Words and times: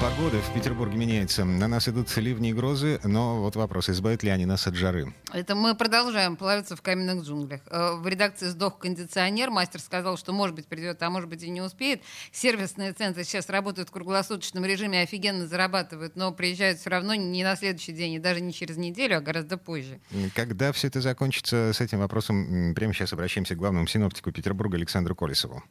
Погода 0.00 0.40
в 0.40 0.54
Петербурге 0.54 0.96
меняется. 0.96 1.44
На 1.44 1.68
нас 1.68 1.86
идут 1.86 2.16
ливни 2.16 2.50
и 2.50 2.52
грозы, 2.54 2.98
но 3.04 3.42
вот 3.42 3.54
вопрос, 3.54 3.90
избавят 3.90 4.22
ли 4.22 4.30
они 4.30 4.46
нас 4.46 4.66
от 4.66 4.74
жары? 4.74 5.12
Это 5.30 5.54
мы 5.54 5.74
продолжаем 5.74 6.36
плавиться 6.36 6.74
в 6.74 6.80
каменных 6.80 7.22
джунглях. 7.22 7.60
Э, 7.66 7.96
в 7.96 8.08
редакции 8.08 8.46
сдох 8.46 8.78
кондиционер. 8.78 9.50
Мастер 9.50 9.78
сказал, 9.78 10.16
что 10.16 10.32
может 10.32 10.56
быть 10.56 10.66
придет, 10.68 11.02
а 11.02 11.10
может 11.10 11.28
быть 11.28 11.42
и 11.42 11.50
не 11.50 11.60
успеет. 11.60 12.00
Сервисные 12.32 12.94
центры 12.94 13.24
сейчас 13.24 13.50
работают 13.50 13.90
в 13.90 13.92
круглосуточном 13.92 14.64
режиме, 14.64 15.02
офигенно 15.02 15.46
зарабатывают, 15.46 16.16
но 16.16 16.32
приезжают 16.32 16.78
все 16.78 16.88
равно 16.88 17.14
не 17.14 17.44
на 17.44 17.54
следующий 17.54 17.92
день 17.92 18.14
и 18.14 18.18
даже 18.18 18.40
не 18.40 18.54
через 18.54 18.78
неделю, 18.78 19.18
а 19.18 19.20
гораздо 19.20 19.58
позже. 19.58 20.00
Когда 20.34 20.72
все 20.72 20.86
это 20.86 21.02
закончится, 21.02 21.74
с 21.74 21.80
этим 21.82 21.98
вопросом 21.98 22.72
прямо 22.74 22.94
сейчас 22.94 23.12
обращаемся 23.12 23.54
к 23.54 23.58
главному 23.58 23.86
синоптику 23.86 24.32
Петербурга 24.32 24.78
Александру 24.78 25.14
Колесову. 25.14 25.62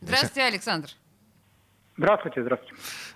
Здравствуйте, 0.00 0.42
Александр. 0.42 0.90
Здравствуйте, 1.96 2.42
здравствуйте. 2.42 2.74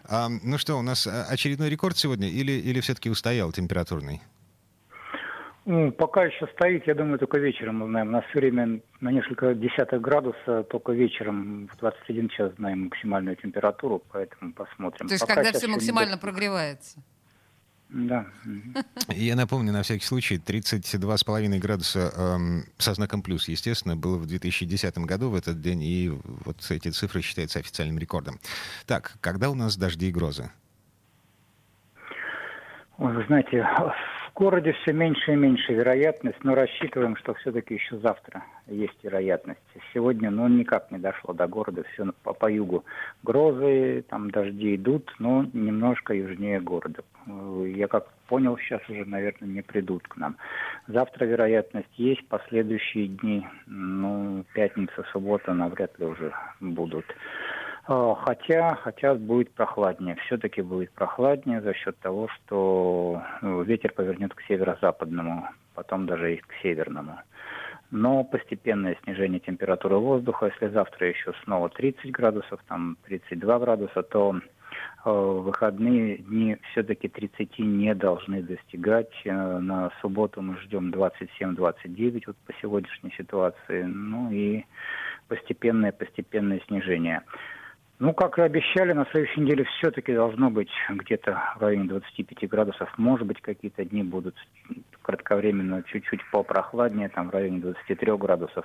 А, 0.09 0.29
ну 0.29 0.59
что, 0.59 0.77
у 0.77 0.83
нас 0.83 1.07
а, 1.07 1.25
очередной 1.29 1.69
рекорд 1.69 1.99
сегодня 1.99 2.29
или, 2.29 2.53
или 2.53 2.81
все-таки 2.81 3.11
устоял 3.11 3.53
температурный? 3.53 4.23
Ну, 5.67 5.93
пока 5.93 6.25
еще 6.25 6.47
стоит, 6.55 6.87
я 6.87 6.95
думаю, 6.95 7.19
только 7.19 7.39
вечером 7.39 7.83
узнаем. 7.83 8.09
У 8.09 8.13
нас 8.13 8.25
все 8.31 8.41
время 8.41 8.81
на 9.01 9.11
несколько 9.11 9.55
десятых 9.55 10.01
градусов, 10.01 10.67
только 10.69 10.93
вечером 10.93 11.69
в 11.73 11.77
21 11.79 12.29
час 12.31 12.53
знаем 12.57 12.85
максимальную 12.85 13.37
температуру, 13.37 14.03
поэтому 14.11 14.55
посмотрим. 14.55 15.07
То 15.07 15.15
есть 15.15 15.21
пока 15.21 15.35
когда 15.37 15.53
все 15.53 15.69
максимально 15.69 16.15
не... 16.15 16.19
прогревается? 16.19 17.03
Да. 17.93 18.25
Я 19.09 19.35
напомню, 19.35 19.73
на 19.73 19.83
всякий 19.83 20.05
случай, 20.05 20.37
32,5 20.37 21.59
градуса 21.59 22.13
эм, 22.17 22.65
со 22.79 22.95
знаком 22.95 23.21
плюс, 23.23 23.49
естественно, 23.49 23.97
было 23.97 24.17
в 24.17 24.27
2010 24.27 24.99
году 24.99 25.31
в 25.31 25.35
этот 25.35 25.61
день, 25.61 25.83
и 25.83 26.09
вот 26.09 26.71
эти 26.71 26.91
цифры 26.91 27.21
считаются 27.21 27.59
официальным 27.59 27.99
рекордом. 27.99 28.39
Так, 28.87 29.17
когда 29.21 29.51
у 29.51 29.55
нас 29.55 29.77
дожди 29.77 30.09
и 30.09 30.13
грозы? 30.13 30.51
Вы 32.99 33.25
знаете, 33.27 33.67
в 34.31 34.35
городе 34.35 34.73
все 34.73 34.93
меньше 34.93 35.33
и 35.33 35.37
меньше 35.37 35.73
вероятность, 35.73 36.43
но 36.45 36.55
рассчитываем, 36.55 37.17
что 37.17 37.35
все-таки 37.35 37.75
еще 37.75 37.99
завтра 37.99 38.45
есть 38.67 38.97
вероятность. 39.03 39.61
Сегодня, 39.93 40.31
ну, 40.31 40.49
никак 40.49 40.91
не 40.91 40.99
дошло 40.99 41.35
до 41.35 41.47
города, 41.47 41.83
все 41.93 42.07
по, 42.23 42.33
по 42.33 42.51
югу. 42.51 42.85
Грозы, 43.23 44.05
там 44.09 44.31
дожди 44.31 44.77
идут, 44.77 45.13
но 45.19 45.47
немножко 45.53 46.15
южнее 46.15 46.61
города. 46.61 47.03
Я 47.27 47.89
как 47.89 48.09
понял, 48.29 48.57
сейчас 48.59 48.81
уже, 48.89 49.05
наверное, 49.05 49.49
не 49.49 49.63
придут 49.63 50.07
к 50.07 50.17
нам. 50.17 50.37
Завтра 50.87 51.25
вероятность 51.27 51.93
есть, 51.97 52.27
последующие 52.29 53.09
дни, 53.09 53.47
ну, 53.67 54.45
пятница, 54.55 55.05
суббота 55.13 55.53
навряд 55.53 55.99
ли 55.99 56.07
уже 56.07 56.33
будут. 56.61 57.05
А, 57.93 58.15
хотя, 58.15 58.77
хотя 58.77 59.15
будет 59.17 59.51
прохладнее. 59.51 60.15
Все-таки 60.27 60.63
будет 60.63 60.93
прохладнее 60.93 61.61
за 61.61 61.75
счет 61.75 61.99
того, 61.99 62.29
что 62.29 63.21
ну, 63.43 63.63
ветер 63.63 63.93
повернет 63.93 64.33
к 64.33 64.43
северо-западному, 64.43 65.49
потом 65.75 66.07
даже 66.07 66.35
и 66.35 66.37
к 66.37 66.47
северному. 66.63 67.19
Но 67.91 68.23
постепенное 68.23 68.97
снижение 69.03 69.41
температуры 69.41 69.97
воздуха, 69.97 70.47
если 70.47 70.73
завтра 70.73 71.09
еще 71.09 71.33
снова 71.43 71.69
30 71.69 72.13
градусов, 72.13 72.61
там 72.69 72.97
32 73.07 73.59
градуса, 73.59 74.05
то 74.05 74.37
э, 74.39 75.11
выходные 75.11 76.19
дни 76.19 76.59
все-таки 76.71 77.09
30 77.09 77.59
не 77.59 77.93
должны 77.97 78.41
достигать. 78.41 79.11
Э, 79.25 79.59
на 79.59 79.91
субботу 80.01 80.43
мы 80.43 80.57
ждем 80.59 80.93
27-29 80.93 82.23
вот 82.29 82.37
по 82.37 82.53
сегодняшней 82.63 83.11
ситуации. 83.19 83.83
Ну 83.83 84.31
и 84.31 84.65
постепенное-постепенное 85.27 86.61
снижение. 86.69 87.23
Ну, 88.01 88.15
как 88.15 88.39
и 88.39 88.43
обещали, 88.43 88.95
на 88.95 89.05
следующей 89.11 89.43
неделе 89.43 89.65
все-таки 89.65 90.15
должно 90.15 90.49
быть 90.49 90.71
где-то 90.89 91.39
в 91.59 91.63
районе 91.63 91.87
25 91.87 92.49
градусов. 92.49 92.91
Может 92.97 93.27
быть, 93.27 93.43
какие-то 93.43 93.85
дни 93.85 94.03
будут 94.03 94.35
кратковременно 95.03 95.83
чуть-чуть 95.83 96.23
попрохладнее, 96.33 97.11
там 97.11 97.29
в 97.29 97.35
районе 97.35 97.59
23 97.59 98.17
градусов. 98.17 98.65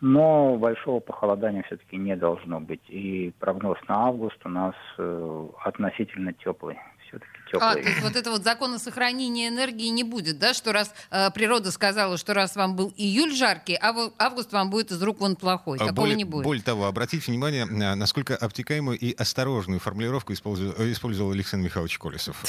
Но 0.00 0.56
большого 0.56 1.00
похолодания 1.00 1.62
все-таки 1.64 1.98
не 1.98 2.16
должно 2.16 2.58
быть. 2.58 2.80
И 2.88 3.34
прогноз 3.38 3.76
на 3.86 4.06
август 4.06 4.38
у 4.46 4.48
нас 4.48 4.74
э, 4.96 5.46
относительно 5.62 6.32
теплый 6.32 6.78
все-таки 7.10 7.32
теплый. 7.46 7.70
А, 7.70 7.74
то 7.74 7.80
есть 7.80 8.00
вот 8.00 8.16
это 8.16 8.30
вот 8.30 8.44
закона 8.44 8.78
сохранения 8.78 9.48
энергии 9.48 9.88
не 9.88 10.04
будет, 10.04 10.38
да, 10.38 10.54
что 10.54 10.72
раз 10.72 10.94
э, 11.10 11.30
природа 11.32 11.70
сказала, 11.70 12.16
что 12.16 12.34
раз 12.34 12.56
вам 12.56 12.76
был 12.76 12.94
июль 12.96 13.34
жаркий, 13.34 13.74
а 13.74 13.94
август 14.18 14.52
вам 14.52 14.70
будет 14.70 14.92
из 14.92 15.02
рук 15.02 15.20
вон 15.20 15.36
плохой. 15.36 15.76
А 15.76 15.80
Такого 15.80 15.94
более, 15.94 16.16
не 16.16 16.24
будет. 16.24 16.44
Более 16.44 16.62
того, 16.62 16.86
обратите 16.86 17.30
внимание, 17.30 17.64
насколько 17.66 18.36
обтекаемую 18.36 18.98
и 18.98 19.14
осторожную 19.14 19.80
формулировку 19.80 20.32
использовал, 20.32 20.72
использовал 20.90 21.32
Александр 21.32 21.66
Михайлович 21.66 21.98
Колесов. 21.98 22.42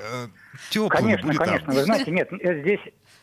Э, 0.00 0.28
Теплый 0.70 0.90
конечно, 0.90 1.34
конечно. 1.34 1.72
Вы 1.72 1.82
знаете, 1.84 2.10
нет, 2.10 2.28
э, 2.32 2.60
здесь 2.60 2.80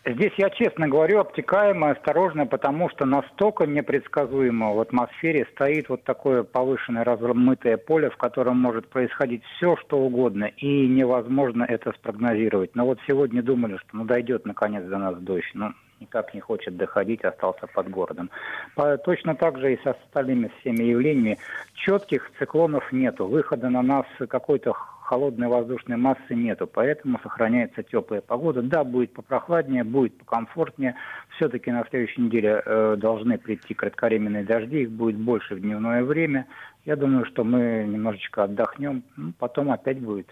Здесь 0.07 0.34
я 0.38 0.51
честно 0.51 0.88
говорю, 0.88 1.19
обтекаемо, 1.19 1.90
осторожно, 1.90 2.46
потому 2.46 2.90
что 2.91 3.06
настолько 3.06 3.66
непредсказуемо 3.66 4.73
в 4.73 4.79
атмосфере 4.79 5.47
стоит 5.53 5.90
вот 5.90 6.03
такое 6.03 6.44
повышенное 6.44 7.03
размытое 7.03 7.78
поле, 7.78 8.12
в 8.12 8.18
котором 8.18 8.59
может 8.59 8.88
происходить 8.88 9.44
все, 9.56 9.75
что 9.78 9.97
угодно, 9.97 10.46
и 10.46 10.88
невозможно 10.88 11.63
это 11.63 11.91
спрогнозировать. 11.94 12.75
Но 12.75 12.85
вот 12.85 13.00
сегодня 13.07 13.41
думали, 13.41 13.78
что 13.78 13.97
ну 13.97 14.06
дойдет 14.06 14.46
наконец 14.46 14.84
до 14.84 15.00
нас 15.00 15.18
дождь, 15.18 15.50
но 15.56 15.73
никак 16.00 16.35
не 16.35 16.40
хочет 16.40 16.78
доходить, 16.78 17.23
остался 17.23 17.66
под 17.66 17.90
городом. 17.90 18.29
Точно 19.06 19.34
так 19.34 19.57
же 19.57 19.73
и 19.73 19.81
со 19.81 19.91
остальными 19.91 20.52
всеми 20.59 20.84
явлениями. 20.84 21.40
Четких 21.73 22.29
циклонов 22.38 22.91
нету, 22.91 23.25
выхода 23.25 23.69
на 23.69 23.81
нас 23.81 24.06
какой-то 24.29 24.73
холодной 25.05 25.47
воздушной 25.47 25.97
массы 25.97 26.33
нету, 26.33 26.67
поэтому 26.67 27.19
сохраняется 27.21 27.83
теплая 27.83 28.21
погода. 28.21 28.61
Да, 28.61 28.83
будет 28.83 29.13
попрохладнее, 29.13 29.83
будет 29.83 30.17
покомфортнее. 30.17 30.95
Все-таки 31.35 31.71
на 31.71 31.85
следующей 31.89 32.21
неделе 32.21 32.61
э, 32.66 32.95
должны 32.97 33.38
прийти 33.38 33.73
кратковременные 33.73 34.43
дожди, 34.43 34.81
их 34.81 34.91
будет 34.91 35.17
больше 35.17 35.55
в 35.55 35.61
дневное 35.61 36.03
время. 36.03 36.47
Я 36.85 36.95
думаю, 36.95 37.25
что 37.25 37.43
мы 37.43 37.85
немножечко 37.88 38.43
отдохнем, 38.43 39.03
ну, 39.16 39.33
потом 39.38 39.71
опять 39.71 39.99
будет 39.99 40.27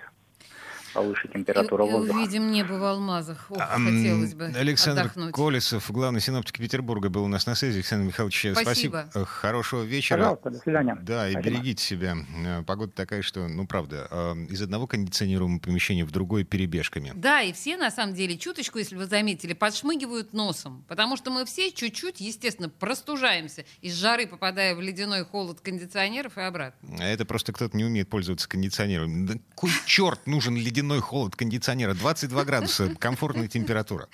повыше 0.93 1.27
температура 1.27 1.85
и, 1.85 1.91
воздуха. 1.91 2.17
увидим 2.17 2.51
небо 2.51 2.73
в 2.73 2.83
алмазах. 2.83 3.45
Ох, 3.49 3.57
а, 3.59 3.77
хотелось 3.77 4.33
бы 4.33 4.45
Александр 4.45 5.01
отдохнуть. 5.01 5.33
Колесов, 5.33 5.91
главный 5.91 6.21
синоптик 6.21 6.57
Петербурга, 6.57 7.09
был 7.09 7.23
у 7.23 7.27
нас 7.27 7.45
на 7.45 7.55
связи. 7.55 7.77
Александр 7.77 8.05
Михайлович, 8.05 8.39
спасибо. 8.53 9.07
спасибо. 9.09 9.25
Хорошего 9.25 9.83
вечера. 9.83 10.19
Пожалуйста, 10.19 10.49
до 10.51 10.59
свидания. 10.59 10.97
Да, 11.01 11.27
и 11.27 11.31
спасибо. 11.31 11.55
берегите 11.55 11.83
себя. 11.83 12.15
Э, 12.45 12.63
погода 12.63 12.91
такая, 12.91 13.21
что, 13.21 13.47
ну, 13.47 13.65
правда, 13.65 14.07
э, 14.09 14.35
из 14.49 14.61
одного 14.61 14.87
кондиционируемого 14.87 15.59
помещения 15.59 16.05
в 16.05 16.11
другое 16.11 16.43
перебежками. 16.43 17.11
Да, 17.15 17.41
и 17.41 17.53
все, 17.53 17.77
на 17.77 17.91
самом 17.91 18.13
деле, 18.13 18.37
чуточку, 18.37 18.77
если 18.77 18.95
вы 18.95 19.05
заметили, 19.05 19.53
подшмыгивают 19.53 20.33
носом. 20.33 20.85
Потому 20.87 21.17
что 21.17 21.31
мы 21.31 21.45
все 21.45 21.71
чуть-чуть, 21.71 22.21
естественно, 22.21 22.69
простужаемся 22.69 23.65
из 23.81 23.93
жары, 23.95 24.27
попадая 24.27 24.75
в 24.75 24.81
ледяной 24.81 25.25
холод 25.25 25.59
кондиционеров 25.61 26.37
и 26.37 26.41
обратно. 26.41 26.97
А 26.99 27.03
это 27.03 27.25
просто 27.25 27.51
кто-то 27.53 27.75
не 27.75 27.83
умеет 27.83 28.09
пользоваться 28.09 28.47
кондиционером. 28.47 29.25
Да 29.25 29.33
кой 29.55 29.71
черт 29.85 30.27
нужен 30.27 30.55
ледяной 30.55 30.82
холод 31.01 31.35
кондиционера? 31.35 31.93
22 31.93 32.45
градуса, 32.45 32.95
комфортная 32.99 33.47
температура. 33.47 34.07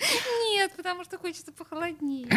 Нет, 0.51 0.71
потому 0.75 1.03
что 1.03 1.17
хочется 1.17 1.51
похолоднее. 1.51 2.27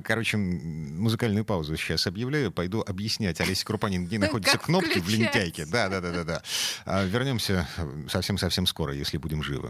Короче, 0.04 0.36
музыкальную 0.36 1.44
паузу 1.44 1.76
сейчас 1.76 2.06
объявляю. 2.06 2.50
Пойду 2.50 2.82
объяснять 2.86 3.40
Олесе 3.40 3.64
Крупанин, 3.64 4.06
где 4.06 4.18
находятся 4.18 4.58
кнопки 4.58 4.98
в 4.98 5.08
лентяйке. 5.08 5.64
Да, 5.66 5.88
да, 5.88 6.00
да, 6.00 6.10
да, 6.10 6.24
да. 6.24 6.42
А 6.84 7.04
вернемся 7.04 7.68
совсем-совсем 8.08 8.66
скоро, 8.66 8.94
если 8.94 9.16
будем 9.16 9.42
живы. 9.42 9.68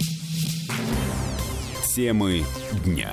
Темы 1.95 2.45
дня. 2.85 3.12